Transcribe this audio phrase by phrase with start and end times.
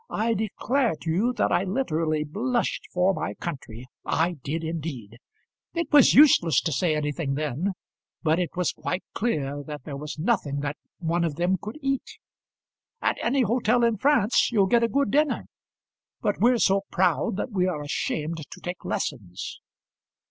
[0.09, 5.19] I declare to you that I literally blushed for my country; I did indeed.
[5.75, 7.73] It was useless to say anything then,
[8.23, 12.17] but it was quite clear that there was nothing that one of them could eat.
[12.99, 15.45] At any hotel in France you'll get a good dinner;
[16.19, 19.61] but we're so proud that we are ashamed to take lessons."